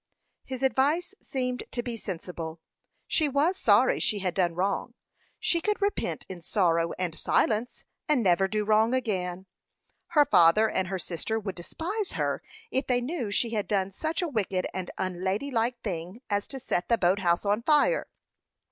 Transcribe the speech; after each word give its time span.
His 0.45 0.63
advice 0.63 1.13
seemed 1.21 1.61
to 1.69 1.83
be 1.83 1.95
sensible. 1.95 2.59
She 3.05 3.29
was 3.29 3.55
sorry 3.55 3.99
she 3.99 4.17
had 4.17 4.33
done 4.33 4.55
wrong; 4.55 4.95
she 5.39 5.61
could 5.61 5.79
repent 5.79 6.25
in 6.27 6.41
sorrow 6.41 6.93
and 6.97 7.13
silence, 7.13 7.85
and 8.09 8.23
never 8.23 8.47
do 8.47 8.65
wrong 8.65 8.95
again. 8.95 9.45
Her 10.07 10.25
father 10.25 10.67
and 10.67 10.87
her 10.87 10.97
sister 10.97 11.39
would 11.39 11.53
despise 11.53 12.13
her 12.13 12.41
if 12.71 12.87
they 12.87 12.99
knew 12.99 13.29
she 13.29 13.51
had 13.51 13.67
done 13.67 13.91
such 13.91 14.23
a 14.23 14.27
wicked 14.27 14.65
and 14.73 14.89
unladylike 14.97 15.79
thing 15.83 16.21
as 16.31 16.47
to 16.47 16.59
set 16.59 16.89
the 16.89 16.97
boat 16.97 17.19
house 17.19 17.45
on 17.45 17.61
fire. 17.61 18.07